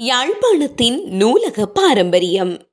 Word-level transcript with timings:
யாழ்ப்பாணத்தின் 0.00 1.02
நூலக 1.02 1.66
பாரம்பரியம். 1.66 2.68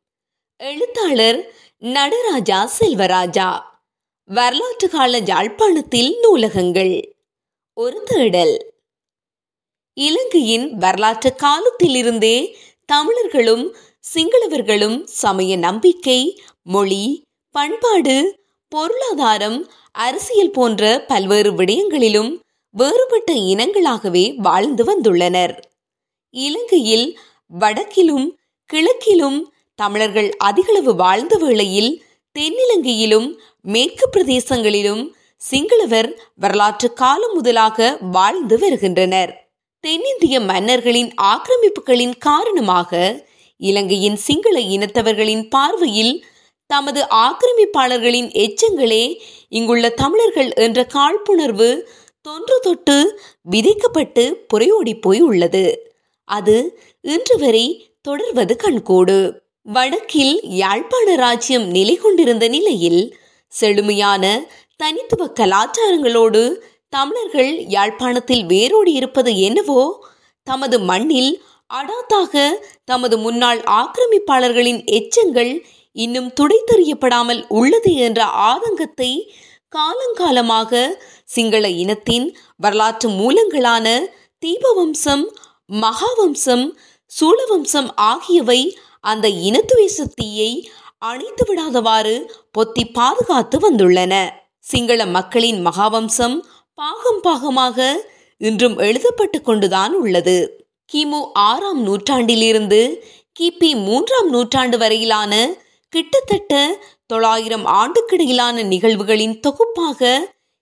எழுத்தாளர் 0.57 1.53
நடராஜா 1.77 2.71
செல்வராஜா. 2.79 3.61
வரலாற்று 4.25 4.89
கால 4.89 5.17
யாழ்ப்பாணத்தில் 5.17 6.17
நூலகங்கள். 6.21 7.15
ஒரு 7.73 8.03
தேடல். 8.05 8.73
இலங்கையின் 9.93 10.77
வரலாற்று 10.77 11.35
காலத்திலிருந்தே 11.35 12.57
தமிழர்களும் 12.85 13.75
சிங்களவர்களும் 14.13 15.03
சமய 15.03 15.57
நம்பிக்கை 15.57 16.41
மொழி 16.63 17.21
பண்பாடு 17.51 18.39
பொருளாதாரம் 18.67 19.71
அரசியல் 19.91 20.51
போன்ற 20.51 21.05
பல்வேறு 21.07 21.51
விடயங்களிலும் 21.51 22.39
வேறுபட்ட 22.69 23.33
இனங்களாகவே 23.33 24.35
வாழ்ந்து 24.35 24.83
வந்துள்ளனர். 24.85 25.59
இலங்கையில் 26.29 27.19
வடக்கிலும் 27.51 28.27
கிழக்கிலும் 28.65 29.51
தமிழர்கள் 29.75 30.35
அதிகளவு 30.37 30.95
வாழ்ந்த 30.95 31.37
வேளையில் 31.37 32.03
தென்னிலங்கையிலும் 32.35 33.35
மேற்கு 33.61 34.09
பிரதேசங்களிலும் 34.09 35.11
சிங்களவர் 35.51 36.15
வரலாற்று 36.35 36.93
காலம் 36.93 37.33
முதலாக 37.33 37.97
வாழ்ந்து 38.11 38.59
வருகின்றனர். 38.59 39.31
தென்னிந்திய 39.79 40.39
மன்னர்களின் 40.39 41.13
ஆக்கிரமிப்புகளின் 41.15 42.17
காரணமாக 42.17 43.23
இலங்கையின் 43.57 44.15
சிங்கள 44.15 44.59
இனத்தவர்களின் 44.59 45.49
பார்வையில் 45.49 46.25
தமது 46.65 47.01
ஆக்கிரமிப்பாளர்களின் 47.01 48.29
எச்சங்களே 48.35 49.17
இங்குள்ள 49.49 49.89
தமிழர்கள் 49.89 50.51
என்ற 50.53 50.87
காழ்ப்புணர்வு 50.93 51.87
தொன்று 52.21 52.59
தொட்டு 52.59 52.97
விதைக்கப்பட்டு 53.51 54.33
புறையோடி 54.53 54.99
போய் 54.99 55.21
உள்ளது 55.21 55.86
அது 56.27 56.55
இன்று 57.05 57.35
வரை 57.37 57.65
தொடர்வது 58.01 58.53
கண்கூடு. 58.55 59.17
வடக்கில் 59.65 60.35
யாழ்ப்பாண 60.43 61.15
ராஜ்யம் 61.15 61.65
நிலை 61.67 61.95
கொண்டிருந்த 61.95 62.47
நிலையில் 62.47 63.01
செழுமையான 63.51 64.23
தனித்துவ 64.75 65.25
கலாச்சாரங்களோடு 65.39 66.41
தமிழர்கள் 66.89 67.51
யாழ்ப்பாணத்தில் 67.67 68.45
வேரோடி 68.45 68.91
இருப்பது 68.93 69.31
என்னவோ 69.37 69.81
தமது 70.47 70.77
மண்ணில் 70.79 71.31
அடாத்தாக 71.73 72.35
தமது 72.85 73.17
முன்னாள் 73.17 73.61
ஆக்கிரமிப்பாளர்களின் 73.77 74.81
எச்சங்கள் 74.89 75.51
இன்னும் 75.95 76.29
துடைத்தெறியப்படாமல் 76.39 77.41
உள்ளது 77.47 77.91
என்ற 77.95 78.23
ஆதங்கத்தை 78.23 79.11
காலங்காலமாக 79.75 80.71
சிங்கள 81.25 81.69
இனத்தின் 81.69 82.27
வரலாற்று 82.55 83.09
மூலங்களான 83.09 83.87
தீபவம்சம் 84.45 85.25
மகாவம்சம் 85.69 86.65
சூழவம்சம் 87.11 87.89
ஆகியவை 87.95 88.61
அந்த 89.01 89.27
இனத்துவேசத்தீயை 89.47 90.51
அணைத்து 90.97 91.43
விடாதவாறு 91.47 92.15
பொத்தி 92.57 92.83
பாதுகாத்து 92.91 93.57
வந்துள்ளன. 93.59 94.13
சிங்கள 94.59 95.05
மக்களின் 95.05 95.59
மகாவம்சம் 95.67 96.37
பாகம் 96.73 97.21
பாகமாக 97.23 97.77
இன்றும் 98.41 98.77
எழுதப்பட்டு 98.77 99.41
கொண்டுதான் 99.41 99.93
உள்ளது. 99.93 100.37
கிமு 100.93 101.21
ஆறாம் 101.33 101.81
நூற்றாண்டிலிருந்து 101.81 102.81
கிபி 103.39 103.69
மூன்றாம் 103.87 104.29
நூற்றாண்டு 104.29 104.77
வரையிலான 104.77 105.33
கிட்டத்தட்ட 105.93 106.53
தொள்ளாயிரம் 107.05 107.65
ஆண்டுக்கிடையிலான 107.81 108.63
நிகழ்வுகளின் 108.63 109.39
தொகுப்பாக 109.39 110.01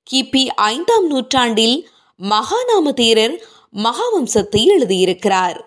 கிபி 0.07 0.43
ஐந்தாம் 0.55 1.07
நூற்றாண்டில் 1.07 1.77
மகாநாம 2.19 2.91
தேரர் 3.01 3.35
மகாவம்சத்தை 3.75 4.65
எழுதியிருக்கிறார். 4.77 5.59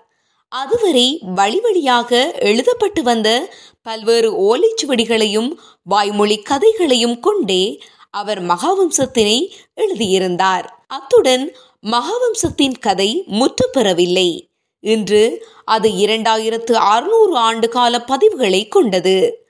அதுவரை 0.49 1.21
வழி 1.35 1.61
வழியாக 1.61 2.35
எழுதப்பட்டு 2.39 3.03
வந்த 3.03 3.53
பல்வேறு 3.83 4.31
ஓலைச்சுவடிகளையும் 4.39 5.55
வாய்மொழி 5.83 6.39
கதைகளையும் 6.39 7.21
கொண்டே 7.21 7.81
அவர் 8.11 8.43
மகாவம்சத்தினை 8.43 9.51
எழுதியிருந்தார். 9.75 10.85
அத்துடன் 10.87 11.57
மகாவம்சத்தின் 11.87 12.79
கதை 12.81 13.25
முற்று 13.27 13.71
பெறவில்லை. 13.71 14.51
இன்று 14.81 15.47
அது 15.65 15.89
இரண்டாயிரத்து 15.89 16.73
அறுநூறு 16.73 17.37
ஆண்டு 17.37 17.69
கால 17.69 18.05
பதிவுகளை 18.07 18.69
கொண்டது. 18.69 19.47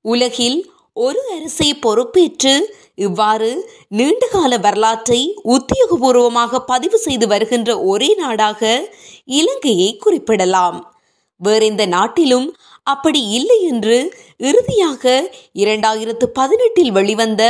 உலகில் 0.00 0.72
ஒரு 0.96 1.20
அரசை 1.36 1.68
பொறுப்பேற்று 1.74 2.54
இவ்வாறு 2.94 3.50
நீண்டகால 3.88 4.58
வரலாற்றை 4.58 5.20
உத்தியோகபூர்வமாக 5.44 6.58
பதிவு 6.66 6.98
செய்து 6.98 7.26
வருகின்ற 7.26 7.70
ஒரே 7.82 8.10
நாடாக 8.14 8.60
இலங்கையை 9.24 9.88
குறிப்பிடலாம். 9.96 10.78
வேறெந்த 11.40 11.86
நாட்டிலும் 11.86 12.48
அப்படி 12.86 13.20
இல்லை 13.28 13.58
என்று 13.62 13.96
இறுதியாக 14.48 15.04
இரண்டாயிரத்து 15.54 16.26
பதினெட்டில் 16.32 16.92
வெளிவந்த 16.92 17.42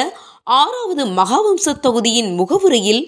ஆறாவது 0.61 1.05
மகாவம்ச 1.19 1.75
தொகுதியின் 1.81 2.31
முகவுரையில் 2.35 3.03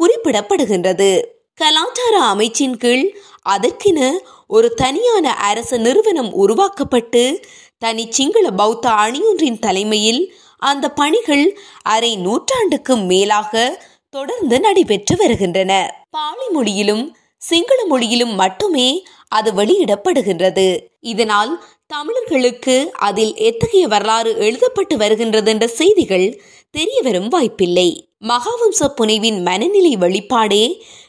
குறிப்பிடப்படுகின்றது. 0.00 1.10
கலாச்சார 1.54 2.14
அமைச்சின் 2.32 2.76
கீழ் 2.76 3.06
அதற்கென 3.48 4.00
ஒரு 4.46 4.68
தனியான 4.74 5.34
அரச 5.48 5.76
நிறுவனம் 5.78 6.30
உருவாக்கப்பட்டு 6.34 7.22
தனி 7.82 8.04
சிங்கள 8.10 8.46
பௌத்த 8.50 8.86
அணியொன்றின் 8.90 9.58
தலைமையில் 9.58 10.22
அந்த 10.62 10.86
பணிகள் 10.90 11.44
அரை 11.82 12.16
நூற்றாண்டுக்கு 12.16 12.94
மேலாக 13.10 13.52
தொடர்ந்து 14.10 14.56
நடைபெற்று 14.60 15.14
வருகின்றன. 15.16 15.72
பாலி 16.10 16.46
மொழியிலும் 16.48 17.04
சிங்கள 17.36 17.84
மொழியிலும் 17.84 18.34
மட்டுமே 18.34 18.88
அது 19.28 19.50
வெளியிடப்படுகின்றது. 19.52 20.66
இதனால் 21.00 21.52
தமிழர்களுக்கு 21.86 22.76
அதில் 23.08 23.34
எத்தகைய 23.48 23.86
வரலாறு 23.88 24.32
எழுதப்பட்டு 24.48 24.96
வருகின்றது 24.96 25.50
என்ற 25.50 25.66
செய்திகள் 25.66 26.28
தெரியவரும் 26.70 27.28
வாய்ப்பில்லை. 27.28 27.88
மகாவம்ச 28.28 28.80
புனைவின் 28.96 29.40
மனநிலை 29.42 29.96
வெளிப்பாடே 29.96 30.64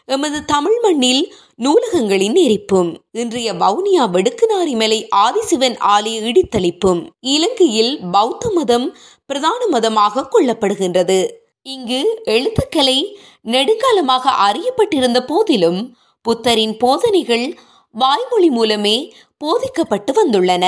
எமது 0.06 0.40
தமிழ் 0.46 0.80
மண்ணில் 0.80 1.24
நூலகங்களின் 1.64 2.38
எரிப்பும் 2.44 2.96
இன்றைய 3.12 3.54
வவுனியா 3.54 4.04
வெடுக்குநாரிமலை 4.14 4.98
ஆதிசிவன் 5.16 5.76
ஆலய 5.88 6.16
இடித்தளிப்பும் 6.22 7.02
இலங்கையில் 7.20 8.00
பௌத்த 8.12 8.50
மதம் 8.50 8.98
பிரதான 9.26 9.68
மதமாக 9.68 10.24
கொள்ளப்படுகின்றது. 10.32 11.20
இங்கு 11.62 12.22
எழுத்துக்கலை 12.26 12.98
நெடுங்காலமாக 13.44 14.34
அறியப்பட்டிருந்த 14.48 15.22
போதிலும் 15.26 15.96
புத்தரின் 16.22 16.78
போதனைகள் 16.78 17.46
வாய்மொழி 17.96 18.50
மூலமே 18.50 19.14
போதிக்கப்பட்டு 19.38 20.14
வந்துள்ளன. 20.14 20.66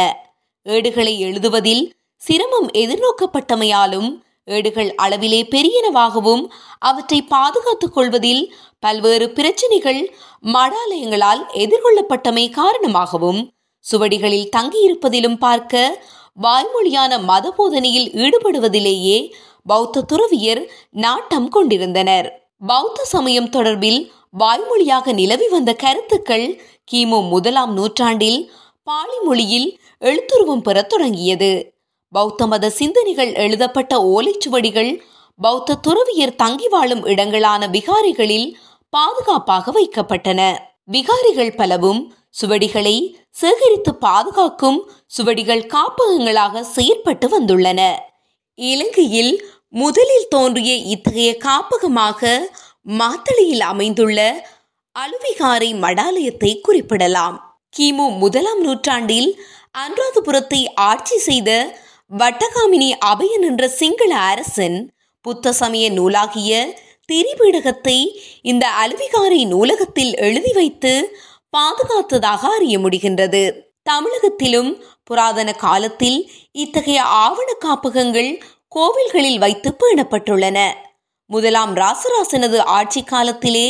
ஏடுகளை 0.65 1.19
எழுதுவதில் 1.19 1.83
சிரமம் 2.15 2.69
எதிர்நோக்கப்பட்டமையாலும் 2.73 4.09
ஏடுகள் 4.45 4.95
அளவிலே 5.01 5.41
பெரியனவாகவும் 5.49 6.49
அவற்றை 6.79 7.21
பாதுகாத்துக் 7.21 7.93
கொள்வதில் 7.93 8.53
பல்வேறு 8.79 9.29
பிரச்சினைகள் 9.29 10.15
மடாலயங்களால் 10.43 11.43
எதிர்கொள்ளப்பட்டமை 11.53 12.51
காரணமாகவும் 12.51 13.51
சுவடிகளில் 13.91 14.49
தங்கியிருப்பதிலும் 14.55 15.37
பார்க்க 15.37 16.03
வாய்மொழியான 16.43 17.23
மத 17.23 17.51
போதனையில் 17.51 18.09
ஈடுபடுவதிலேயே 18.11 19.31
பௌத்த 19.63 20.01
துறவியர் 20.01 20.69
நாட்டம் 20.89 21.49
கொண்டிருந்தனர். 21.49 22.51
பௌத்த 22.57 23.03
சமயம் 23.03 23.49
தொடர்பில் 23.49 24.09
வாய்மொழியாக 24.39 25.13
நிலவி 25.13 25.47
வந்த 25.47 25.73
கருத்துக்கள் 25.73 26.61
கிமு 26.91 27.29
முதலாம் 27.29 27.73
நூற்றாண்டில் 27.73 28.51
பாலி 28.83 29.19
மொழியில் 29.23 29.79
எழுத்துருவம் 29.99 30.61
பெறத் 30.61 30.89
தொடங்கியது. 30.89 31.72
பௌத்த 32.16 32.47
மத 32.47 32.69
சிந்தனைகள் 32.69 33.31
எழுதப்பட்ட 33.44 33.94
ஓலைச்சுவடிகள் 34.13 34.91
பௌத்த 35.40 35.78
துறவியர் 35.85 36.35
தங்கி 36.35 36.68
வாழும் 36.68 37.03
இடங்களான 37.06 37.68
விகாரிகளில் 37.68 38.47
பாதுகாப்பாக 38.94 39.72
வைக்கப்பட்டன. 39.72 40.41
விகாரிகள் 40.85 41.53
பலவும் 41.56 42.02
சுவடிகளை 42.41 42.96
சேகரித்து 43.41 43.91
பாதுகாக்கும் 43.96 44.79
சுவடிகள் 45.16 45.64
காப்பகங்களாக 45.66 46.64
செயற்பட்டு 46.76 47.28
வந்துள்ளன. 47.35 47.82
இலங்கையில் 48.59 49.34
முதலில் 49.82 50.28
தோன்றிய 50.29 50.73
இத்தகைய 50.93 51.32
காப்பகமாக 51.37 52.32
மாத்தளையில் 52.99 53.64
அமைந்துள்ள 53.72 54.20
அலுவிகாரை 54.96 55.70
மடாலயத்தை 55.85 56.52
குறிப்பிடலாம். 56.61 57.37
கிமு 57.73 58.05
முதலாம் 58.17 58.61
நூற்றாண்டில் 58.61 59.29
அனுராதபுரத்தை 59.84 60.59
ஆட்சி 60.90 61.17
செய்த 61.17 61.49
வட்டகாமினி 62.19 62.87
அபயன் 63.05 63.45
என்ற 63.47 63.67
சிங்கள 63.67 64.15
அரசன் 64.15 64.75
புத்த 65.25 65.51
சமய 65.51 65.85
நூலாகிய 65.89 66.51
திரிபீடகத்தை 67.09 67.95
இந்த 68.41 68.65
அலுவிகாரை 68.81 69.39
நூலகத்தில் 69.47 70.13
எழுதி 70.15 70.51
வைத்து 70.53 70.91
பாதுகாத்ததாக 71.57 72.41
அறிய 72.57 72.79
முடிகின்றது. 72.79 73.43
தமிழகத்திலும் 73.83 74.71
புராதன 75.03 75.53
காலத்தில் 75.53 76.19
இத்தகைய 76.51 77.01
ஆவண 77.03 77.49
காப்பகங்கள் 77.53 78.31
கோவில்களில் 78.75 79.39
வைத்து 79.39 79.71
பேணப்பட்டுள்ளன. 79.79 80.59
முதலாம் 81.29 81.73
ராசராசனது 81.75 82.59
ஆட்சி 82.77 83.03
காலத்திலே 83.03 83.67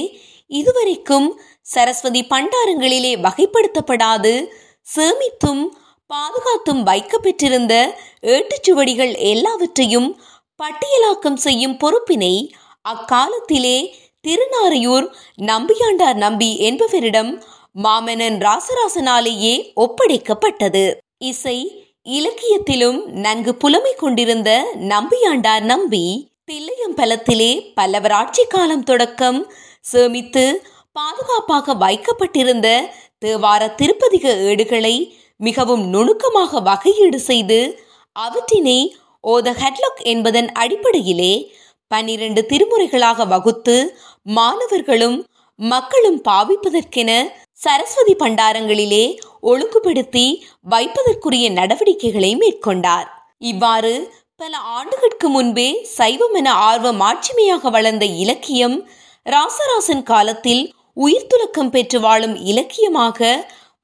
இதுவரைக்கும் 0.48 1.42
சரஸ்வதி 1.62 2.24
பண்டாரங்களிலே 2.30 3.14
வகைப்படுத்தப்படாது 3.26 4.34
சேமித்தும் 4.96 5.64
பாதுகாத்தும் 6.14 6.82
வைக்கப்பெற்றிருந்த 6.84 7.74
ஏட்டுச்சுவடிகள் 8.28 9.14
எல்லாவற்றையும் 9.32 10.10
பட்டியலாக்கம் 10.60 11.40
செய்யும் 11.46 11.78
பொறுப்பினை 11.78 12.34
அக்காலத்திலே 12.86 13.78
திருநாரையூர் 14.26 15.08
நம்பியாண்டார் 15.46 16.16
நம்பி 16.16 16.50
என்பவரிடம் 16.60 17.32
மாமன்னன் 17.76 18.38
ராசராசனாலேயே 18.40 19.54
ஒப்படைக்கப்பட்டது. 19.76 20.84
இசை 21.24 21.58
இலக்கியத்திலும் 22.10 23.00
நன்கு 23.26 23.52
புலமை 23.56 23.94
கொண்டிருந்த 23.96 24.50
நம்பியாண்டார் 24.88 25.64
நம்பி 25.64 26.04
தில்லையம்பலத்திலே 26.52 27.52
பல்லவர் 27.74 28.12
ஆட்சி 28.12 28.44
காலம் 28.46 28.84
தொடக்கம் 28.84 29.40
சேமித்து 29.82 30.46
பாதுகாப்பாக 30.92 31.76
வைக்கப்பட்டிருந்த 31.76 32.68
தேவார 33.20 33.62
திருப்பதிக 33.76 34.26
ஏடுகளை 34.50 34.96
மிகவும் 35.44 35.84
நுணுக்கமாக 35.90 36.62
வகையீடு 36.62 37.20
செய்து 37.30 37.60
அவற்றினை 38.16 38.80
ஓத 39.24 39.48
ஹெட்லாக் 39.54 40.02
என்பதன் 40.04 40.50
அடிப்படையிலே 40.54 41.34
பன்னிரண்டு 41.92 42.42
திருமுறைகளாக 42.50 43.26
வகுத்து 43.28 43.76
மாணவர்களும் 44.30 45.18
மக்களும் 45.60 46.20
பாவிப்பதற்கென 46.22 47.12
சரஸ்வதி 47.60 48.14
பண்டாரங்களிலே 48.16 49.06
ஒழுங்குபடுத்தி 49.42 50.26
வைப்பதற்குரிய 50.70 51.46
நடவடிக்கைகளை 51.52 52.32
மேற்கொண்டார். 52.36 53.08
இவ்வாறு 53.44 53.94
பல 54.42 54.54
ஆண்டுகளுக்கு 54.76 55.28
முன்பே 55.30 55.68
சைவம் 55.98 56.36
என 56.36 56.50
ஆர்வம் 56.70 57.02
ஆட்சிமையாக 57.02 57.70
வளர்ந்த 57.70 58.06
இலக்கியம் 58.24 58.78
ராசராசன் 59.26 60.04
காலத்தில் 60.04 60.64
உயிர்த்துலக்கம் 60.98 61.70
பெற்று 61.70 62.00
வாழும் 62.00 62.36
இலக்கியமாக 62.44 63.20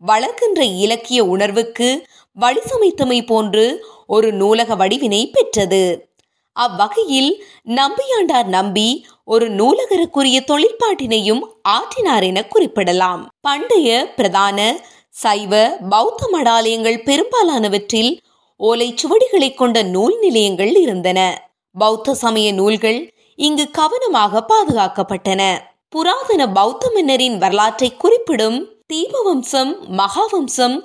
வளர்க்கின்ற 0.01 0.63
இலக்கிய 0.63 1.25
உணர்வுக்கு 1.25 2.07
வழி 2.33 2.59
சமைத்தமை 2.59 3.25
போன்று 3.25 3.85
ஒரு 4.07 4.31
நூலக 4.31 4.75
வடிவினை 4.75 5.29
பெற்றது. 5.31 6.07
அவ்வகையில் 6.51 7.43
நம்பியாண்டார் 7.65 8.45
நம்பி 8.45 9.05
ஒரு 9.25 9.49
நூலகருக்குரிய 9.49 10.37
தொழிற்பாட்டினையும் 10.51 11.43
ஆற்றினார் 11.69 12.23
என 12.23 12.45
குறிப்பிடலாம். 12.45 13.29
பண்டைய 13.41 14.13
பிரதான 14.15 14.77
சைவ 15.09 15.77
பௌத்த 15.89 16.29
மடாலயங்கள் 16.33 17.03
பெரும்பாலானவற்றில் 17.03 18.19
ஓலை 18.55 18.93
சுவடிகளை 18.93 19.53
கொண்ட 19.53 19.81
நூல் 19.81 20.19
நிலையங்கள் 20.19 20.75
இருந்தன. 20.75 21.19
பௌத்த 21.75 22.13
சமய 22.13 22.51
நூல்கள் 22.51 23.13
இங்கு 23.35 23.71
கவனமாக 23.71 24.45
பாதுகாக்கப்பட்டன. 24.47 25.41
புராதன 25.89 26.47
பௌத்த 26.47 26.91
மன்னரின் 26.93 27.37
வரலாற்றை 27.37 27.97
குறிப்பிடும் 27.97 28.78
தீபவம்சம் 28.93 29.73
மகாவம்சம் 29.91 30.77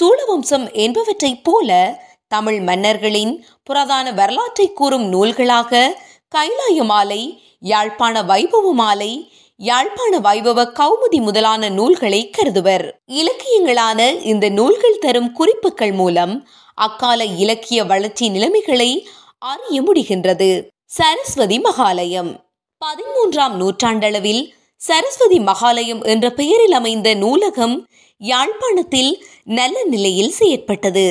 சூழவம்சம் 0.00 0.72
என்பவற்றைப் 0.72 1.44
போல 1.44 2.00
தமிழ் 2.28 2.60
மன்னர்களின் 2.60 3.44
புராதான 3.70 4.14
வரலாற்றை 4.14 4.72
கூறும் 4.72 5.12
நூல்களாக 5.12 5.96
கைலாய 6.34 6.84
மாலை 6.84 7.42
யாழ்ப்பாண 7.60 8.22
வைபவ 8.22 8.72
மாலை 8.72 9.32
யாழ்ப்பாண 9.56 10.18
வைபவ 10.18 10.64
கௌமுதி 10.80 11.20
முதலான 11.20 11.68
நூல்களை 11.68 12.30
கருதுவர். 12.30 12.92
இலக்கியங்களான 13.06 14.22
இந்த 14.22 14.48
நூல்கள் 14.48 14.98
தரும் 14.98 15.32
குறிப்புகள் 15.32 15.92
மூலம் 15.92 16.48
அக்கால 16.74 17.24
இலக்கிய 17.24 17.84
வளர்ச்சி 17.84 18.28
நிலைமைகளை 18.28 19.08
அறிய 19.38 19.82
முடிகின்றது. 19.82 20.68
சரஸ்வதி 20.84 21.60
மகாலயம். 21.60 22.30
பதிமூன்றாம் 22.84 23.54
நூற்றாண்டளவில் 23.54 24.58
சரஸ்வதி 24.80 25.38
மகாலயம் 25.40 26.02
என்ற 26.02 26.30
பெயரில் 26.30 26.72
அமைந்த 26.72 27.14
நூலகம் 27.14 27.88
யாழ்ப்பாணத்தில் 28.16 29.12
நல்ல 29.44 29.84
நிலையில் 29.84 30.34
செயற்பட்டது. 30.38 31.06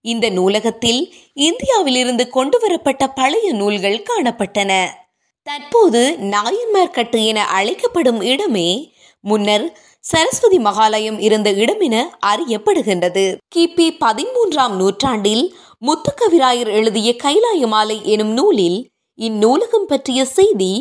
இந்த 0.00 0.26
நூலகத்தில் 0.30 1.00
இந்தியாவிலிருந்து 1.32 2.28
கொண்டு 2.28 2.58
வரப்பட்ட 2.58 3.08
பழைய 3.08 3.52
நூல்கள் 3.52 4.04
காணப்பட்டன. 4.10 4.72
தற்போது 5.42 6.02
நாயன்மார்கட்டு 6.20 7.24
என 7.24 7.44
அழைக்கப்படும் 7.44 8.20
இடமே 8.22 8.68
முன்னர் 9.24 9.66
சரஸ்வதி 10.00 10.58
மகாலயம் 10.58 11.18
இருந்த 11.18 11.50
இடம் 11.50 11.80
என 11.80 11.96
அறியப்படுகின்றது. 12.26 13.24
கிபி 13.54 13.86
பதிமூன்றாம் 14.04 14.76
நூற்றாண்டில் 14.76 15.44
முத்துக்கவிராயர் 15.86 16.70
எழுதிய 16.72 17.10
கைலாய 17.24 17.66
மாலை 17.66 17.98
எனும் 18.04 18.32
நூலில் 18.32 18.78
இந்நூலகம் 19.18 19.86
பற்றிய 19.86 20.24
செய்தி 20.24 20.72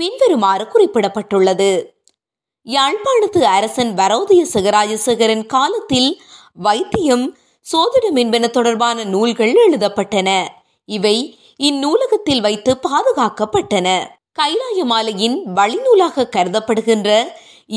பின்வருமாறு 0.00 0.64
குறிப்பிடப்பட்டுள்ளது. 0.64 1.70
யாழ்ப்பாணத்து 2.66 3.40
அரசன் 3.56 3.90
வரோதய 3.94 4.42
சிகராஜசேகரன் 4.52 5.44
காலத்தில் 5.46 6.10
வைத்தியம் 6.66 7.26
சோதிடம் 7.66 8.18
என்பன 8.22 8.48
தொடர்பான 8.48 9.04
நூல்கள் 9.04 9.52
எழுதப்பட்டன. 9.64 10.30
இவை 10.88 11.16
இந்நூலகத்தில் 11.62 12.40
வைத்து 12.40 12.72
பாதுகாக்கப்பட்டன. 12.88 13.88
கைலாய 14.38 14.80
மாலையின் 14.92 15.36
வழிநூலாக 15.56 16.26
கருதப்படுகின்ற 16.36 17.10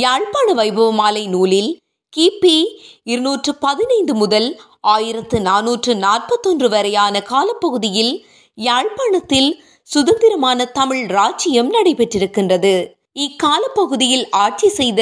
யாழ்ப்பாண 0.03 0.53
வைபவ 0.53 0.91
மாலை 0.91 1.23
நூலில் 1.27 1.71
கிபி 2.13 2.57
இருநூற்று 3.03 3.51
பதினைந்து 3.55 4.13
முதல் 4.13 4.49
ஆயிரத்து 4.93 5.39
நானூற்று 5.39 5.93
நாற்பத்தொன்று 6.05 6.69
வரையான 6.69 7.21
காலப்பகுதியில் 7.31 8.13
யாழ்ப்பாணத்தில் 8.57 9.49
சுதந்திரமான 9.87 10.65
தமிழ் 10.65 11.05
ராஜ்யம் 11.05 11.73
நடைபெற்றிருக்கின்றது. 11.73 12.73
இக்காலப்பகுதியில் 13.13 14.29
ஆட்சி 14.29 14.69
செய்த 14.69 15.01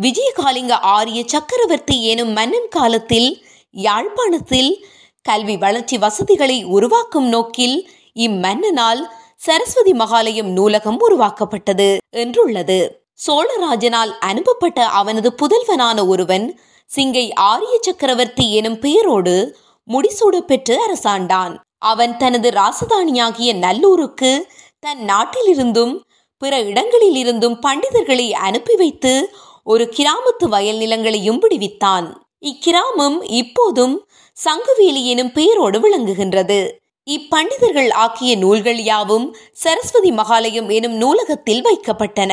விஜயகாலிங்க 0.00 0.70
ஆரிய 0.70 1.22
சக்கரவர்த்தி 1.26 1.96
எனும் 2.04 2.32
மன்னன் 2.32 2.68
காலத்தில் 2.68 3.28
யாழ்ப்பாணத்தில் 3.70 4.84
கல்வி 5.22 5.56
வளர்ச்சி 5.56 5.98
வசதிகளை 5.98 6.64
உருவாக்கும் 6.64 7.28
நோக்கில் 7.28 7.90
இம்மன்னனால் 8.14 9.02
சரஸ்வதி 9.36 9.92
மகாலயம் 9.92 10.50
நூலகம் 10.50 10.98
உருவாக்கப்பட்டது 10.98 11.98
என்றுள்ளது. 12.16 12.78
சோழராஜனால் 13.26 14.12
அனுப்பப்பட்ட 14.20 14.80
அவனது 15.00 15.30
புதல்வனான 15.42 16.06
ஒருவன் 16.06 16.46
சிங்கை 16.90 17.26
ஆரிய 17.34 17.78
சக்கரவர்த்தி 17.80 18.46
எனும் 18.54 18.78
பெயரோடு 18.78 19.56
முடிசூட 19.88 20.36
பெற்று 20.40 20.82
அரசாண்டான். 20.82 21.54
அவன் 21.78 22.16
தனது 22.16 22.50
ராசதானியாகிய 22.50 23.50
நல்லூருக்கு 23.54 24.44
தன் 24.80 25.02
நாட்டிலிருந்தும் 25.06 25.94
பிற 26.38 26.62
இடங்களிலிருந்தும் 26.62 27.56
பண்டிதர்களை 27.66 28.30
அனுப்பி 28.30 28.74
வைத்து 28.74 29.34
ஒரு 29.64 29.84
கிராமத்து 29.96 30.48
வயல் 30.48 30.76
நிலங்களையும் 30.76 31.38
விடுவித்தான் 31.38 32.06
இக்கிராமம் 32.40 33.18
இப்போதும் 33.22 33.94
சங்குவேலி 34.36 35.02
எனும் 35.04 35.32
பெயரோடு 35.32 35.78
விளங்குகின்றது. 35.78 36.58
இப்பண்டிதர்கள் 37.04 37.90
ஆக்கிய 37.90 38.36
நூல்கள் 38.36 38.80
யாவும் 38.82 39.36
சரஸ்வதி 39.52 40.10
மகாலயம் 40.12 40.68
எனும் 40.68 40.92
நூலகத்தில் 40.92 41.62
வைக்கப்பட்டன. 41.62 42.32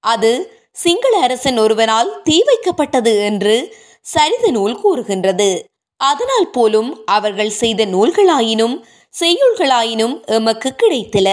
அது 0.00 0.32
சிங்கள 0.72 1.18
அரசன் 1.18 1.58
ஒருவனால் 1.58 2.20
தீ 2.22 2.42
வைக்கப்பட்டது 2.42 3.12
என்று 3.24 3.74
சரித 4.14 4.50
நூல் 4.50 4.80
கூறுகின்றது. 4.80 5.50
அதனால் 6.00 6.50
போலும் 6.50 6.90
அவர்கள் 7.06 7.52
செய்த 7.60 7.84
நூல்களாயினும் 7.86 8.76
செய்யுள்களாயினும் 9.14 10.14
எமக்கு 10.36 10.70
கிடைத்தில 10.82 11.28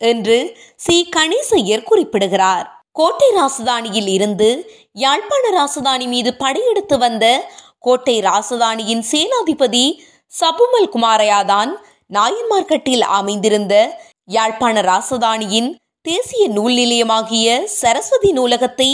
என்று 0.00 0.36
சி. 0.76 0.96
கணேசையர் 1.16 1.82
குறிப்பிடுகிறார். 1.82 2.66
கோட்டை 2.92 3.28
ராசதானியில் 3.36 4.08
இருந்து 4.08 4.48
யாழ்ப்பாண 4.92 5.44
ராசதானி 5.50 6.06
மீது 6.06 6.30
படையெடுத்து 6.34 6.98
வந்த 6.98 7.24
கோட்டை 7.78 8.16
ராசதானியின் 8.20 9.04
சேனாதிபதி 9.10 9.84
சபுமல் 10.32 10.90
குமாரையாதான் 10.92 11.70
நாயன்மார்கட்டில் 12.14 13.04
அமைந்திருந்த 13.18 13.74
யாழ்ப்பாண 14.28 14.80
ராசதானியின் 14.80 15.70
தேசிய 16.06 16.48
நூல் 16.48 16.72
நிலையமாகிய 16.72 17.46
சரஸ்வதி 17.64 18.30
நூலகத்தை 18.32 18.90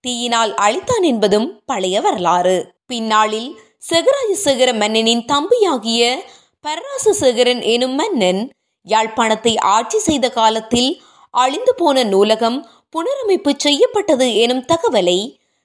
தீயினால் 0.00 0.54
அழித்தான் 0.54 1.02
என்பதும் 1.02 1.48
பழைய 1.66 2.00
வரலாறு. 2.00 2.56
பின்னாளில் 2.86 3.50
செகராஜசேகர 3.82 4.70
மன்னனின் 4.74 5.22
தம்பியாகிய 5.32 6.00
பரராசசேகரன் 6.64 7.62
எனும் 7.64 7.94
மன்னன் 7.94 8.40
யாழ்ப்பாணத்தை 8.86 9.52
ஆட்சி 9.68 9.98
செய்த 9.98 10.26
காலத்தில் 10.30 10.90
அழிந்து 11.34 11.72
போன 11.74 12.04
நூலகம் 12.04 12.58
புனரமைப்பு 12.90 13.52
செய்யப்பட்டது 13.56 14.26
எனும் 14.34 14.64
தகவலை 14.64 15.18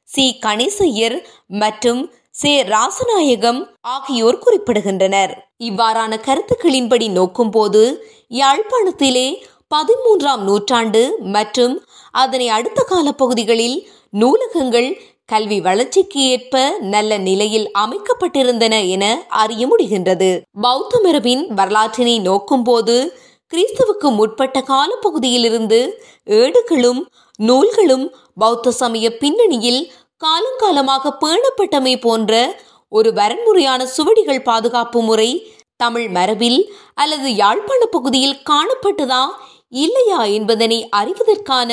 சி. 0.09 0.25
கணேசையர் 0.45 1.17
மற்றும் 1.55 2.01
சே. 2.31 2.51
ராசநாயகம் 2.63 3.59
ஆகியோர் 3.87 4.39
குறிப்பிடுகின்றனர். 4.45 5.33
இவ்வாறான 5.59 6.13
கருத்துக்களின்படி 6.27 7.07
நோக்கும்போது 7.09 7.83
யாழ்ப்பாணத்திலே 8.31 9.27
பதிமூன்றாம் 9.71 10.43
நூற்றாண்டு 10.43 11.03
மற்றும் 11.29 11.75
அதனை 12.13 12.47
அடுத்த 12.49 12.81
கால 12.83 13.11
பகுதிகளில் 13.11 13.77
நூலகங்கள் 14.13 14.89
கல்வி 15.29 15.59
வளர்ச்சிக்கு 15.59 16.19
ஏற்ப 16.23 16.69
நல்ல 16.79 17.17
நிலையில் 17.17 17.71
அமைக்கப்பட்டிருந்தன 17.73 18.87
என 18.87 19.25
அறிய 19.27 19.67
முடிகின்றது. 19.67 20.41
பௌத்த 20.61 20.99
மரபின் 20.99 21.47
வரலாற்றினை 21.55 22.15
நோக்கும்போது 22.19 23.13
கிறிஸ்துவுக்கு 23.47 24.09
முற்பட்ட 24.11 24.61
காலப்பகுதியிலிருந்து 24.61 25.79
ஏடுகளும் 26.25 27.01
நூல்களும் 27.39 28.13
பௌத்த 28.35 28.71
சமய 28.71 29.09
பின்னணியில் 29.17 29.91
காலங்காலமாக 30.17 31.11
பேணப்பட்டமை 31.23 31.99
போன்ற 31.99 32.61
ஒரு 32.89 33.13
வரன்முறையான 33.13 33.85
சுவடிகள் 33.85 34.43
பாதுகாப்பு 34.43 35.01
முறை 35.01 35.29
தமிழ் 35.75 36.07
மரபில் 36.09 36.71
அல்லது 36.93 37.35
யாழ்ப்பாண 37.35 37.85
பகுதியில் 37.85 38.41
காணப்பட்டதா 38.49 39.23
இல்லையா 39.69 40.23
என்பதனை 40.23 40.89
அறிவதற்கான 40.95 41.71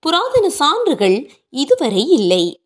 புராதன 0.00 0.48
சான்றுகள் 0.48 1.30
இதுவரை 1.50 2.08
இல்லை. 2.08 2.59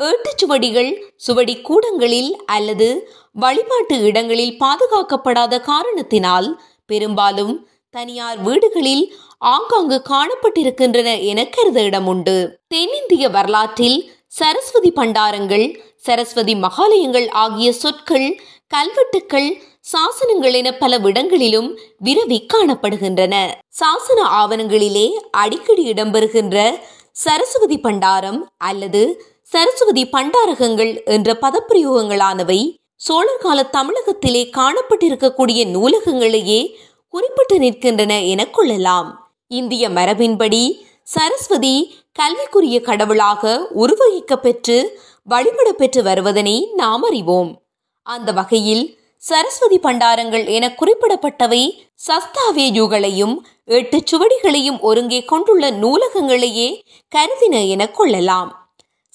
ஏட்டுச்சுவடிகள் 0.00 0.96
சுவடி 1.16 1.62
கூடங்களில் 1.62 2.36
அல்லது 2.46 3.08
வழிபாட்டு 3.32 4.00
இடங்களில் 4.00 4.56
பாதுகாக்கப்படாத 4.58 5.60
காரணத்தினால் 5.60 6.60
பெரும்பாலும் 6.86 7.68
தனியார் 7.90 8.38
வீடுகளில் 8.42 9.14
ஆங்காங்கு 9.38 10.02
காணப்பட்டிருக்கின்றன 10.08 11.24
என 11.24 11.48
கருத 11.48 12.00
உண்டு 12.00 12.60
தென்னிந்திய 12.68 13.28
வரலாற்றில் 13.28 14.10
சரஸ்வதி 14.26 14.90
பண்டாரங்கள் 14.90 15.82
சரஸ்வதி 15.96 16.54
மகாலயங்கள் 16.54 17.30
ஆகிய 17.30 17.72
சொற்கள் 17.72 18.40
கல்வெட்டுக்கள் 18.66 19.62
சாசனங்கள் 19.92 20.52
என 20.52 20.72
பல 20.72 20.98
விடங்களிலும் 20.98 21.78
விரவி 22.04 22.46
காணப்படுகின்றன. 22.54 23.34
சாசன 23.80 24.22
ஆவணங்களிலே 24.22 25.08
அடிக்கடி 25.30 25.92
இடம்பெறுகின்ற 25.92 26.80
சரஸ்வதி 27.12 27.78
பண்டாரம் 27.78 28.40
அல்லது 28.56 29.24
சரஸ்வதி 29.52 30.06
பண்டாரகங்கள் 30.06 31.04
என்ற 31.04 31.38
பதப்பிரயோகங்களானவை 31.40 32.78
சோழர் 32.94 33.40
கால 33.40 33.62
தமிழகத்திலே 33.62 34.50
காணப்பட்டிருக்கக்கூடிய 34.56 35.60
நூலகங்களையே 35.66 36.76
குறிப்பிட்டு 37.08 37.58
நிற்கின்றன 37.58 38.26
என 38.26 38.46
கொள்ளலாம். 38.46 39.32
இந்திய 39.48 39.88
மரபின்படி 39.88 40.82
சரஸ்வதி 41.02 41.74
கல்விக்குரிய 42.18 42.80
கடவுளாக 42.80 43.68
உருவகிக்க 43.74 44.36
பெற்று 44.36 45.02
வழிபட 45.22 45.72
பெற்று 45.72 46.02
வருவதனை 46.02 46.68
நாம் 46.74 47.02
அறிவோம். 47.02 47.60
அந்த 48.02 48.32
வகையில் 48.32 48.98
சரஸ்வதி 49.16 49.78
பண்டாரங்கள் 49.78 50.46
என 50.46 50.74
குறிப்பிடப்பட்டவை 50.80 51.62
சஸ்தாவேயுகளையும் 52.08 53.36
எட்டு 53.64 54.02
சுவடிகளையும் 54.10 54.80
ஒருங்கே 54.80 55.24
கொண்டுள்ள 55.24 55.70
நூலகங்களையே 55.70 56.82
கருதின 57.12 57.68
என 57.68 57.90
கொள்ளலாம். 57.90 58.59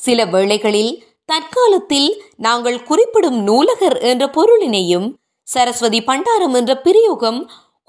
சில 0.05 0.19
வேளைகளில் 0.33 0.93
தற்காலத்தில் 1.29 2.09
நாங்கள் 2.45 2.79
குறிப்பிடும் 2.89 3.37
நூலகர் 3.47 3.97
என்ற 4.11 4.23
பொருளினையும் 4.37 5.07
சரஸ்வதி 5.47 5.99
பண்டாரம் 6.09 6.55
என்ற 6.59 6.71
பிரயோகம் 6.85 7.39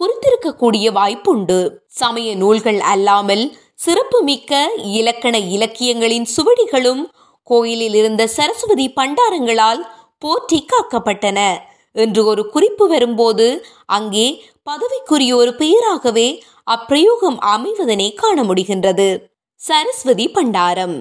குறித்திருக்கக்கூடிய 0.01 0.87
வாய்ப்புண்டு. 0.99 1.59
சமய 2.01 2.29
நூல்கள் 2.43 2.81
அல்லாமல் 2.93 3.45
சிறப்புமிக்க 3.85 4.53
இலக்கண 4.99 5.37
இலக்கியங்களின் 5.57 6.27
சுவடிகளும் 6.37 7.03
கோயிலில் 7.51 7.97
இருந்த 8.01 8.23
சரஸ்வதி 8.37 8.87
பண்டாரங்களால் 8.99 9.83
போற்றி 10.23 10.59
காக்கப்பட்டன. 10.73 11.41
என்று 12.05 12.23
ஒரு 12.31 12.43
குறிப்பு 12.55 12.85
வரும்போது 12.89 13.47
அங்கே 13.97 14.27
பதவிக்குரிய 14.71 15.33
ஒரு 15.41 15.53
பெயராகவே 15.63 16.29
அப்பிரயோகம் 16.77 17.39
அமைவதனை 17.55 18.09
காண 18.15 18.43
முடிகின்றது. 18.43 19.09
சரஸ்வதி 19.61 20.27
பண்டாரம். 20.29 20.97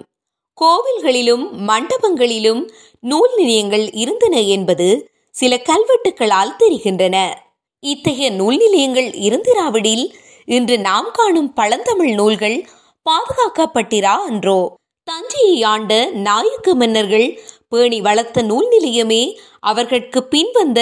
கோவில்களிலும் 0.62 1.46
மண்டபங்களிலும் 1.70 2.62
நூல் 3.00 3.34
நிலையங்கள் 3.36 3.92
இருந்தன 3.94 4.42
என்பது 4.42 5.10
சில 5.30 5.62
கல்வெட்டுகளால் 5.70 6.56
தெரிகின்றன. 6.56 7.44
இத்தகைய 7.80 8.30
நூல் 8.30 8.58
நிலையங்கள் 8.58 9.10
இருந்திராவிடில் 9.28 10.06
இன்று 10.46 10.80
நாம் 10.80 11.10
காணும் 11.14 11.54
பழந்தமிழ் 11.54 12.14
நூல்கள் 12.14 12.58
பாதுகாக்கப்பட்டிரா 13.06 14.16
என்றோ 14.30 14.74
தஞ்சையை 15.04 15.64
ஆண்ட 15.64 16.06
நாயக்க 16.06 16.76
மன்னர்கள் 16.76 17.28
பேணி 17.70 18.02
வளர்த்த 18.02 18.42
நூல் 18.42 18.68
நிலையமே 18.72 19.24
அவர்களுக்கு 19.60 20.28
பின்வந்த 20.32 20.80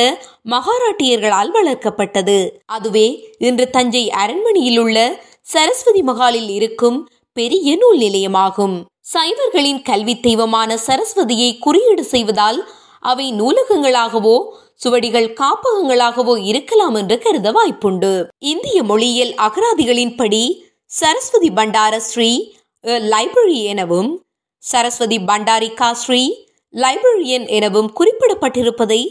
மகாராட்டியர்களால் 0.50 1.51
வளர்க்கப்பட்டது. 1.53 2.38
அதுவே 2.65 3.08
இன்று 3.39 3.70
தஞ்சை 3.70 4.10
அரண்மனையில் 4.10 4.77
உள்ள 4.77 4.98
சரஸ்வதி 5.42 6.01
மகாலில் 6.01 6.50
இருக்கும் 6.50 7.10
பெரிய 7.34 7.75
நூல் 7.75 7.98
நிலையமாகும். 7.98 8.75
சைவர்களின் 9.05 9.81
கல்வி 9.81 10.13
தெய்வமான 10.19 10.75
சரஸ்வதியை 10.86 11.50
குறியீடு 11.60 12.03
செய்வதால் 12.03 12.60
அவை 13.12 13.25
நூலகங்களாகவோ 13.39 14.36
சுவடிகள் 14.83 15.27
காப்பகங்களாகவோ 15.39 16.36
இருக்கலாம் 16.50 16.95
என்று 16.95 17.15
கருத 17.19 17.48
வாய்ப்புண்டு. 17.51 18.12
இந்திய 18.51 18.77
மொழியியல் 18.83 19.33
அகராதிகளின்படி 19.45 20.43
சரஸ்வதி 20.91 21.50
பண்டார 21.50 22.00
ஸ்ரீ 22.00 22.29
லைப்ரரி 23.13 23.60
எனவும் 23.74 24.10
சரஸ்வதி 24.63 25.17
பண்டாரிகா 25.29 25.89
ஸ்ரீ 26.03 26.22
லைப்ரரியன் 26.74 27.45
எனவும் 27.57 27.89
குறிப்பிடப்பட்டிருப்பதை 28.00 29.01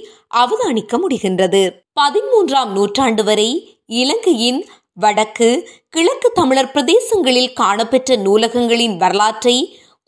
அவதானிக்க 0.43 0.99
முடிகின்றது. 1.03 1.63
பதிமூன்றாம் 2.01 2.73
நூற்றாண்டு 2.79 3.25
வரை 3.25 3.51
இலங்கையின் 4.01 4.61
வடக்கு 5.03 5.51
கிழக்கு 5.89 6.29
தமிழர் 6.41 6.73
பிரதேசங்களில் 6.73 7.55
காணப்பெற்ற 7.61 8.17
நூலகங்களின் 8.27 8.97
வரலாற்றை 8.97 9.57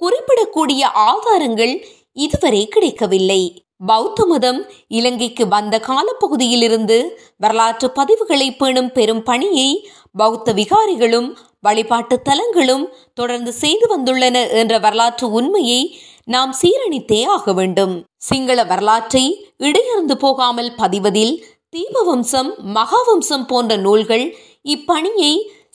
குறிப்பிடக்கூடிய 0.05 0.83
ஆதாரங்கள் 1.11 1.75
இதுவரை 2.13 2.69
கிடைக்கவில்லை. 2.69 3.43
பௌத்த 3.87 4.27
மதம் 4.27 4.67
இலங்கைக்கு 4.89 5.49
வந்த 5.49 5.81
காலப்பகுதியிலிருந்து 5.87 6.99
வரலாற்று 7.37 7.93
பதிவுகளை 7.95 8.49
பேணும் 8.57 8.93
பெரும் 8.93 9.23
பணியை 9.23 9.89
பௌத்த 10.13 10.53
விகாரிகளும் 10.53 11.29
வழிபாட்டு 11.61 12.21
தலங்களும் 12.25 12.85
தொடர்ந்து 13.15 13.53
செய்து 13.53 13.87
வந்துள்ளன 13.97 14.51
என்ற 14.51 14.79
வரலாற்று 14.79 15.31
உண்மையை 15.31 15.99
நாம் 16.25 16.53
சீரணித்தே 16.61 17.25
ஆக 17.25 17.53
வேண்டும். 17.53 18.05
சிங்கள 18.17 18.65
வரலாற்றை 18.65 19.53
இடையர்ந்து 19.59 20.15
போகாமல் 20.19 20.71
பதிவதில் 20.79 21.35
தீபவம்சம் 21.77 22.51
மகாவம்சம் 22.75 23.47
போன்ற 23.47 23.77
நூல்கள் 23.77 24.37
இப்பணியை 24.69 25.33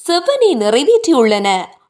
செவ்வனே 0.08 0.52
நிறைவேற்றியுள்ளன. 0.64 1.48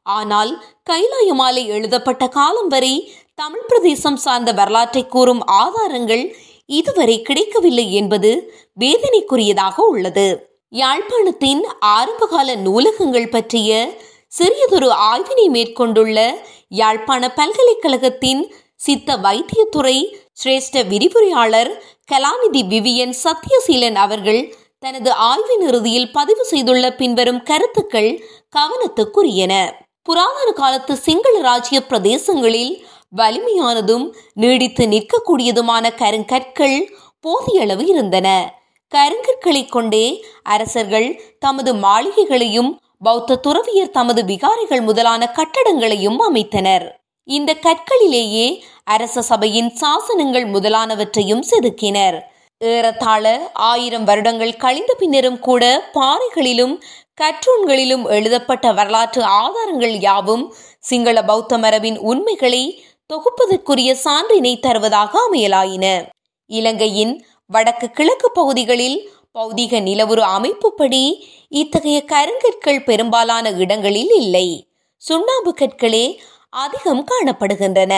ஆனால் 0.10 0.52
கைலாயமாலை 0.90 1.64
எழுதப்பட்ட 1.68 2.24
காலம் 2.28 2.68
வரை 2.68 2.94
தமிழ் 3.36 3.68
பிரதேசம் 3.68 4.20
சார்ந்த 4.26 4.52
வரலாற்றை 4.52 5.04
கூறும் 5.08 5.44
ஆதாரங்கள் 5.62 6.24
இதுவரை 6.70 7.16
கிடைக்கவில்லை 7.22 7.86
என்பது 7.94 8.32
வேதனைக்குரியதாக 8.80 9.76
உள்ளது. 9.94 10.28
யாழ்ப்பாணத்தின் 10.74 11.62
ஆரம்பகால 11.98 12.56
நூலகங்கள் 12.66 13.30
பற்றிய 13.30 13.70
சிறியதொரு 14.38 14.90
ஆய்வினை 15.12 15.46
மேற்கொண்டுள்ள 15.48 16.18
யாழ்ப்பாண 16.80 17.24
பல்கலைக்கழகத்தின் 17.36 18.42
சித்த 18.80 19.16
வைத்தியத்துறை 19.18 19.98
சிரேஷ்ட 20.42 20.84
விரிவுரையாளர் 20.92 21.72
கலாநிதி 22.12 22.62
விவியன் 22.74 23.16
சத்யசீலன் 23.24 23.98
அவர்கள் 24.06 24.42
தனது 24.80 25.12
ஆய்வின் 25.30 25.64
இறுதியில் 25.68 26.12
பதிவு 26.12 26.44
செய்துள்ள 26.46 26.86
பின்வரும் 26.94 27.42
கருத்துக்கள் 27.44 28.12
கவனத்துக்குரியன. 28.56 29.54
புராதன 30.10 30.50
காலத்து 30.52 30.94
சிங்கள 30.98 31.40
ராஜ்ய 31.40 31.80
பிரதேசங்களில் 31.90 32.72
வலிமையானதும் 33.18 34.06
நீடித்து 34.34 34.84
நிற்கக்கூடியதுமான 34.88 35.86
கருங்கற்கள் 35.96 36.78
போதிய 37.20 37.62
அளவு 37.62 37.84
இருந்தன. 37.86 38.28
கருங்கற்களை 38.92 39.62
கொண்டே 39.70 40.06
அரசர்கள் 40.44 41.08
தமது 41.40 41.74
மாளிகைகளையும் 41.76 42.72
பௌத்த 42.98 43.38
துறவியர் 43.38 43.90
தமது 43.90 44.24
விகாரிகள் 44.24 44.82
முதலான 44.82 45.32
கட்டடங்களையும் 45.38 46.20
அமைத்தனர். 46.28 46.88
இந்த 47.28 47.52
கற்களிலேயே 47.66 48.48
அரச 48.84 49.22
சபையின் 49.22 49.72
சாசனங்கள் 49.82 50.48
முதலானவற்றையும் 50.56 51.46
செதுக்கினர். 51.52 52.20
ஏறத்தாழ 52.62 53.26
ஆயிரம் 53.54 54.04
வருடங்கள் 54.04 54.56
கழிந்த 54.56 54.94
பின்னரும் 54.94 55.40
கூட 55.40 55.64
பாறைகளிலும் 55.94 56.74
கற்றூன்களிலும் 57.20 58.06
எழுதப்பட்ட 58.10 58.72
வரலாற்று 58.72 59.24
ஆதாரங்கள் 59.24 59.96
யாவும் 60.00 60.54
சிங்கள 60.80 61.24
பௌத்த 61.24 61.58
மரபின் 61.58 61.98
உண்மைகளை 61.98 62.84
தொகுப்பதற்குரிய 63.14 63.96
சான்றினை 64.04 64.60
தருவதாக 64.60 65.20
அமையலாயின. 65.26 65.86
இலங்கையின் 66.46 67.26
வடக்கு 67.48 67.90
கிழக்கு 67.90 68.32
பகுதிகளில் 68.32 69.12
பௌதிக 69.40 69.82
நிலவுரு 69.82 70.24
அமைப்புப்படி 70.38 71.04
இத்தகைய 71.50 72.04
கருங்கற்கள் 72.06 72.84
பெரும்பாலான 72.84 73.50
இடங்களில் 73.50 74.10
இல்லை. 74.10 74.48
சுண்ணாம்பு 74.98 75.54
கற்களே 75.60 76.18
அதிகம் 76.50 77.06
காணப்படுகின்றன. 77.08 77.94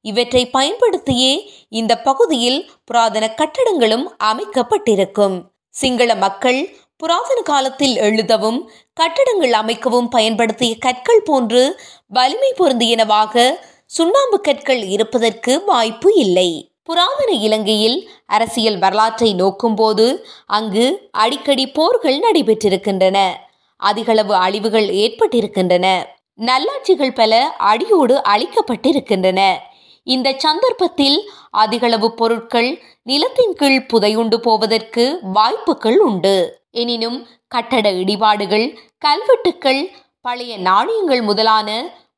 இவற்றை 0.00 0.50
பயன்படுத்தியே 0.50 1.32
இந்த 1.68 1.98
பகுதியில் 1.98 2.70
புராதன 2.84 3.34
கட்டடங்களும் 3.34 4.06
அமைக்கப்பட்டிருக்கும். 4.18 5.36
சிங்கள 5.68 6.14
மக்கள் 6.14 6.60
புராதன 7.00 7.40
காலத்தில் 7.40 7.96
எழுதவும் 7.96 8.70
கட்டடங்கள் 8.92 9.50
அமைக்கவும் 9.50 10.08
பயன்படுத்திய 10.10 10.76
கற்கள் 10.78 11.22
போன்று 11.22 11.80
வலிமை 12.06 12.54
பொருந்தியனவாக 12.58 13.56
சுண்ணாம்பு 13.86 14.40
கற்கள் 14.40 14.88
இருப்பதற்கு 14.88 15.64
வாய்ப்பு 15.64 16.14
இல்லை. 16.14 16.72
புராதன 16.82 17.32
இலங்கையில் 17.32 18.10
அரசியல் 18.26 18.78
வரலாற்றை 18.78 19.34
நோக்கும்போது 19.34 20.24
அங்கு 20.46 21.08
அடிக்கடி 21.10 21.70
போர்கள் 21.70 22.18
நடைபெற்றிருக்கின்றன. 22.18 23.32
அதிகளவு 23.76 24.34
அழிவுகள் 24.34 24.88
ஏற்பட்டிருக்கின்றன. 24.88 26.04
நல்லாட்சிகள் 26.34 27.14
பல 27.14 27.46
அடியோடு 27.46 28.22
அழிக்கப்பட்டிருக்கின்றன. 28.28 29.56
இந்த 30.02 30.34
சந்தர்ப்பத்தில் 30.36 31.30
அதிகளவு 31.50 32.14
பொருட்கள் 32.14 32.82
நிலத்தின் 33.02 33.54
கீழ் 33.54 33.86
புதையுண்டு 33.92 34.36
போவதற்கு 34.36 35.18
வாய்ப்புகள் 35.22 35.98
உண்டு. 35.98 36.59
எனினும் 36.74 37.18
கட்டட 37.48 37.92
இடிபாடுகள் 37.92 38.66
கல்வெட்டுக்கள் 38.98 39.80
பழைய 40.20 40.58
நாணயங்கள் 40.58 41.22
முதலான 41.22 41.68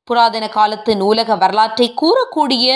புராதன 0.03 0.49
காலத்து 0.49 0.91
நூலக 0.95 1.35
வரலாற்றை 1.37 1.93
கூறக்கூடிய 2.01 2.67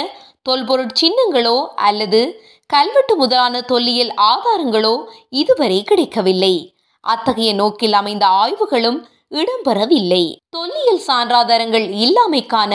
தொல்பொருட் 0.50 0.96
சின்னங்களோ 1.02 1.58
அல்லது 1.88 2.22
கல்வெட்டு 2.68 3.16
முதலான 3.16 3.62
தொல்லியல் 3.62 4.14
ஆதாரங்களோ 4.32 4.96
இதுவரை 5.30 5.84
கிடைக்கவில்லை. 5.84 6.56
அத்தகைய 7.04 7.54
நோக்கில் 7.54 7.94
அமைந்த 7.94 8.26
ஆய்வுகளும் 8.28 9.00
இடம்பெறவில்லை. 9.32 10.24
தொல்லியல் 10.50 11.04
சான்றாதாரங்கள் 11.08 11.88
இல்லாமைக்கான 12.06 12.74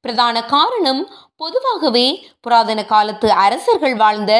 பிரதான 0.00 0.36
காரணம் 0.44 1.02
பொதுவாகவே 1.36 2.06
புராதன 2.40 2.84
காலத்து 2.84 3.28
அரசர்கள் 3.30 3.96
வாழ்ந்த 3.96 4.32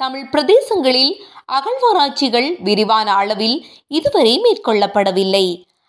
தமிழ் 0.00 0.26
பிரதேசங்களில் 0.32 1.12
அகழ்வாராய்ச்சிகள் 1.56 2.48
விரிவான 2.66 3.08
அளவில் 3.20 3.56
இதுவரை 3.98 4.34
மேற்கொள்ளப்படவில்லை. 4.44 5.46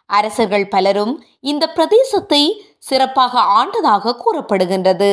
அரசர்கள் 0.10 0.66
பலரும் 0.68 1.12
இந்த 1.52 1.64
பிரதேசத்தை 1.76 2.44
சிறப்பாக 2.90 3.42
ஆண்டதாக 3.60 4.14
கூறப்படுகின்றது. 4.24 5.12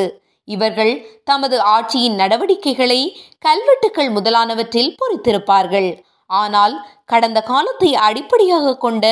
இவர்கள் 0.48 0.92
தமது 1.24 1.56
ஆட்சியின் 1.74 2.16
நடவடிக்கைகளை 2.22 3.00
கல்வெட்டுக்கள் 3.46 4.10
முதலானவற்றில் 4.10 4.94
பொறித்திருப்பார்கள். 5.00 5.90
ஆனால் 6.30 6.74
கடந்த 7.04 7.40
காலத்தை 7.50 7.90
அடிப்படையாக 8.06 8.76
கொண்ட 8.76 9.04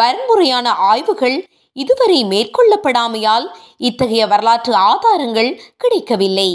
வன்முறையான 0.00 0.66
ஆய்வுகள் 0.90 1.36
இதுவரை 1.76 2.20
மேற்கொள்ளப்படாமையால் 2.32 3.48
இத்தகைய 3.88 4.24
வரலாற்று 4.26 4.72
ஆதாரங்கள் 4.90 5.50
கிடைக்கவில்லை. 5.76 6.50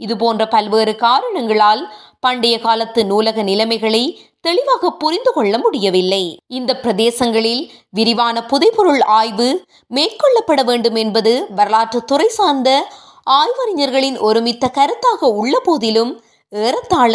இதுபோன்ற 0.00 0.42
பல்வேறு 0.48 0.92
காரணங்களால் 0.96 1.80
பண்டைய 2.22 2.54
காலத்து 2.58 3.00
நூலக 3.04 3.42
நிலைமைகளை 3.42 4.02
தெளிவாக 4.40 4.90
புரிந்து 4.92 5.30
கொள்ள 5.32 5.54
முடியவில்லை. 5.58 6.24
இந்த 6.48 6.70
பிரதேசங்களில் 6.74 7.62
விரிவான 7.88 8.36
புதைபொருள் 8.46 9.02
ஆய்வு 9.18 9.48
மேற்கொள்ளப்பட 9.90 10.62
வேண்டும் 10.64 10.94
என்பது 10.94 11.32
வரலாற்று 11.50 12.00
துறை 12.04 12.28
சார்ந்த 12.28 12.70
ஆய்வறிஞர்களின் 13.30 14.18
ஒருமித்த 14.18 14.66
கருத்தாக 14.68 15.30
உள்ள 15.32 15.54
போதிலும் 15.58 16.12
ஏறத்தாழ 16.52 17.14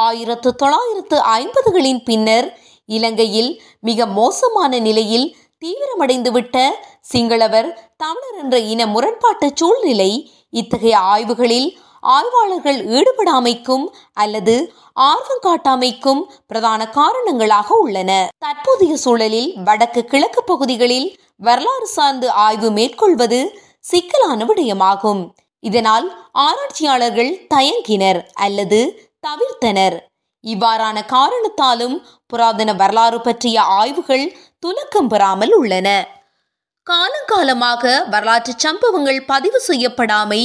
ஆயிரத்து 0.00 0.50
தொள்ளாயிரத்து 0.54 1.16
ஐம்பதுகளின் 1.34 2.00
பின்னர் 2.04 2.48
இலங்கையில் 2.88 3.50
மிக 3.80 4.06
மோசமான 4.06 4.78
நிலையில் 4.78 5.26
தீவிரமடைந்துவிட்ட 5.62 6.56
சிங்களவர் 7.00 7.68
தமிழர் 7.96 8.38
என்ற 8.42 8.56
இன 8.58 8.86
முரண்பாட்டு 8.86 9.48
சூழ்நிலை 9.54 10.10
இத்தகைய 10.50 10.96
ஆய்வுகளில் 11.06 11.68
ஆய்வாளர்கள் 12.04 12.78
ஈடுபடாமைக்கும் 12.96 13.84
அல்லது 14.12 14.54
ஆர்வம் 14.92 15.42
காட்டாமைக்கும் 15.42 16.22
பிரதான 16.46 16.88
காரணங்களாக 16.88 17.68
உள்ளன. 17.74 18.10
தற்போதைய 18.38 18.96
சூழலில் 18.96 19.50
வடக்கு 19.64 20.04
கிழக்கு 20.04 20.44
பகுதிகளில் 20.44 21.08
வரலாறு 21.36 21.86
சார்ந்து 21.86 22.30
ஆய்வு 22.30 22.70
மேற்கொள்வது 22.70 23.40
சிக்கலான 23.80 24.44
விடயமாகும். 24.44 25.22
இதனால் 25.62 26.06
ஆராய்ச்சியாளர்கள் 26.38 27.32
தயங்கினர் 27.54 28.20
அல்லது 28.34 28.80
தவிர்த்தனர். 29.26 29.96
இவ்வாறான 30.44 30.98
காரணத்தாலும் 31.06 31.96
புராதன 32.26 32.70
வரலாறு 32.74 33.20
பற்றிய 33.20 33.56
ஆய்வுகள் 33.62 34.26
துலக்கம் 34.62 35.08
பெறாமல் 35.08 35.52
உள்ளன. 35.52 35.88
காலங்காலமாக 36.86 37.92
வரலாற்று 38.10 38.52
சம்பவங்கள் 38.56 39.20
பதிவு 39.24 39.60
செய்யப்படாமை 39.68 40.42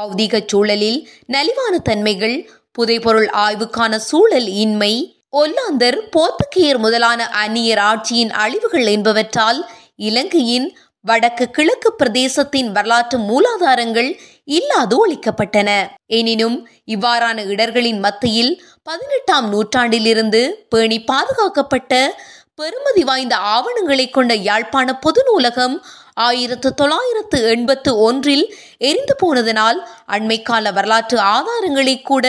பௌதிக 0.00 0.40
சூழலில் 0.46 1.08
நலிவான 1.32 1.74
தன்மைகள் 1.82 2.50
புதைபொருள் 2.72 3.28
ஆய்வுக்கான 3.36 3.96
சூழல் 3.96 4.46
இன்மை 4.46 4.92
ஒல்லாந்தர் 5.36 5.98
போர்த்துகேயர் 6.16 6.78
முதலான 6.78 7.30
அந்நியர் 7.46 7.82
ஆட்சியின் 7.90 8.30
அழிவுகள் 8.30 8.86
என்பவற்றால் 8.86 9.60
இலங்கையின் 9.96 10.78
வடக்கு 11.04 11.50
கிழக்கு 11.50 11.94
பிரதேசத்தின் 11.98 12.68
வரலாற்று 12.72 13.18
மூலாதாரங்கள் 13.18 14.10
இல்லாது 14.44 14.94
ஒழிக்கப்பட்டன. 15.02 15.70
எனினும் 16.06 16.68
இவ்வாறான 16.86 17.46
இடர்களின் 17.46 17.98
மத்தியில் 17.98 18.64
பதினெட்டாம் 18.82 19.48
நூற்றாண்டிலிருந்து 19.48 20.66
பேணி 20.68 21.04
பாதுகாக்கப்பட்ட 21.04 22.14
பெருமதி 22.62 23.02
வாய்ந்த 23.04 23.36
ஆவணங்களை 23.36 24.10
கொண்ட 24.10 24.34
யாழ்ப்பாண 24.34 24.98
பொது 24.98 25.22
நூலகம் 25.24 25.84
ஆயிரத்து 26.14 26.74
தொள்ளாயிரத்து 26.74 27.38
எண்பத்து 27.42 27.98
ஒன்றில் 27.98 28.54
எரிந்து 28.78 29.16
போனதனால் 29.16 29.88
அண்மைக்கால 30.08 30.72
வரலாற்று 30.72 31.18
ஆதாரங்களை 31.18 32.02
கூட 32.02 32.26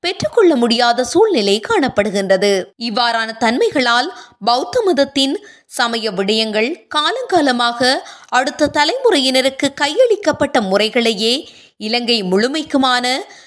பெற்றுக்கொள்ள 0.00 0.56
முடியாத 0.56 1.04
சூழ்நிலை 1.04 1.60
காணப்படுகின்றது. 1.68 2.64
இவ்வாறான 2.78 3.36
தன்மைகளால் 3.38 4.08
பௌத்த 4.44 4.82
மதத்தின் 4.82 5.46
சமய 5.66 6.10
விடயங்கள் 6.10 6.86
காலங்காலமாக 6.94 8.00
அடுத்த 8.28 8.70
தலைமுறையினருக்கு 8.74 9.68
கையளிக்கப்பட்ட 9.80 10.60
முறைகளையே 10.60 11.48
இலங்கை 11.76 12.22
முழுமைக்குமான 12.22 13.06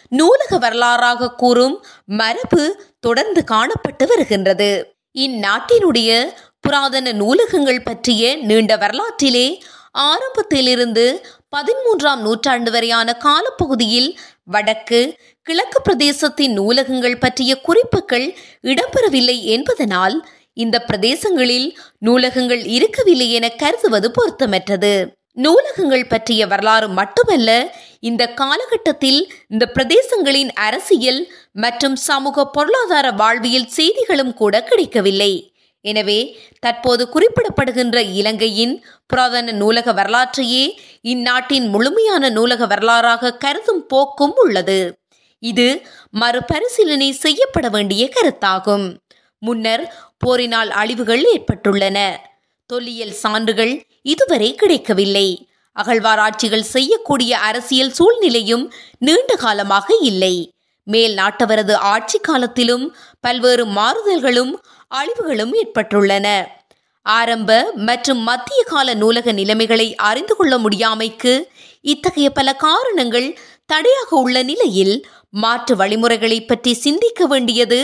நூலக 0.09 0.57
வரலாறாக 0.57 1.35
கூறும் 1.35 1.85
மரபு 2.05 2.63
தொடர்ந்து 2.99 3.43
காணப்பட்டு 3.51 4.07
வருகின்றது. 4.07 4.93
இந்நாட்டினுடைய 5.13 6.33
புராதன 6.59 7.11
நூலகங்கள் 7.11 7.83
பற்றிய 7.83 8.35
நீண்ட 8.37 8.77
வரலாற்றிலே 8.77 9.63
ஆரம்பத்திலிருந்து 9.95 11.23
பதிமூன்றாம் 11.55 12.21
நூற்றாண்டு 12.21 12.71
வரையான 12.71 13.13
காலப்பகுதியில் 13.13 14.17
வடக்கு 14.43 15.17
கிழக்கு 15.41 15.79
பிரதேசத்தின் 15.81 16.53
நூலகங்கள் 16.53 17.19
பற்றிய 17.19 17.61
குறிப்புகள் 17.61 18.35
இடம்பெறவில்லை 18.61 19.43
என்பதனால் 19.43 20.25
இந்த 20.53 20.85
பிரதேசங்களில் 20.87 21.67
நூலகங்கள் 21.97 22.63
இருக்கவில்லை 22.65 23.31
என 23.31 23.49
கருதுவது 23.49 24.11
பொருத்தமற்றது. 24.17 25.07
நூலகங்கள் 25.33 26.07
பற்றிய 26.07 26.47
வரலாறு 26.47 26.87
மட்டுமல்ல 26.89 27.49
இந்த 27.99 28.27
காலகட்டத்தில் 28.27 29.31
இந்த 29.47 29.71
பிரதேசங்களின் 29.73 30.51
அரசியல் 30.53 31.21
மற்றும் 31.51 31.95
சமூக 31.95 32.45
பொருளாதார 32.45 33.11
வாழ்வியல் 33.11 33.67
செய்திகளும் 33.67 34.33
கூட 34.33 34.63
கிடைக்கவில்லை. 34.63 35.33
எனவே 35.85 36.19
தற்போது 36.59 37.03
குறிப்பிடப்படுகின்ற 37.13 37.97
இலங்கையின் 38.19 38.75
புராதன 39.07 39.51
நூலக 39.51 39.87
வரலாற்றையே 39.93 40.63
இந்நாட்டின் 41.13 41.67
முழுமையான 41.67 42.29
நூலக 42.29 42.61
வரலாறாக 42.65 43.33
கருதும் 43.37 43.83
போக்கும் 43.85 44.35
உள்ளது. 44.35 44.79
இது 45.43 45.67
மறுபரிசீலனை 46.21 47.09
செய்யப்பட 47.23 47.69
வேண்டிய 47.69 48.03
கருத்தாகும். 48.15 48.87
முன்னர் 49.41 49.83
போரினால் 50.17 50.71
அழிவுகள் 50.81 51.23
ஏற்பட்டுள்ளன. 51.33 51.97
தொல்லியல் 52.69 53.15
சான்றுகள் 53.23 53.73
இதுவரை 54.13 54.49
கிடைக்கவில்லை. 54.55 55.27
அகழ்வாராய்ச்சிகள் 55.75 56.71
செய்யக்கூடிய 56.75 57.31
அரசியல் 57.47 57.95
சூழ்நிலையும் 57.97 58.65
நீண்ட 58.99 59.31
காலமாக 59.35 59.87
இல்லை. 60.01 60.35
மேல் 60.87 61.13
நாட்டவரது 61.17 61.75
ஆட்சி 61.93 62.17
காலத்திலும் 62.19 62.83
பல்வேறு 63.19 63.63
மாறுதல்களும் 63.77 64.51
அழிவுகளும் 64.91 65.53
ஏற்பட்டுள்ளன. 65.53 66.27
ஆரம்ப 67.05 67.71
மற்றும் 67.87 68.21
மத்திய 68.23 68.63
கால 68.63 68.93
நூலக 68.93 69.31
நிலைமைகளை 69.31 69.87
அறிந்து 69.95 70.35
கொள்ள 70.35 70.53
முடியாமைக்கு 70.57 71.33
இத்தகைய 71.85 72.29
பல 72.29 72.49
காரணங்கள் 72.55 73.27
தடையாக 73.65 74.09
உள்ள 74.15 74.43
நிலையில் 74.43 74.95
மாற்று 75.29 75.73
வழிமுறைகளை 75.75 76.45
பற்றி 76.45 76.73
சிந்திக்க 76.73 77.25
வேண்டியது 77.25 77.79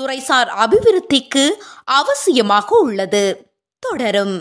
துறைசார் 0.00 0.50
அபிவிருத்திக்கு 0.62 1.44
அவசியமாக 1.90 2.68
உள்ளது. 2.80 3.24
தொடரும். 3.82 4.36